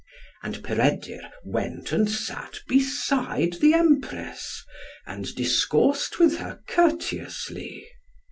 [0.41, 4.63] And Peredur went and sat beside the Empress,
[5.05, 7.87] and discoursed with her courteously.